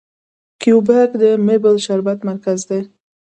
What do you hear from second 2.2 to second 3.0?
مرکز دی.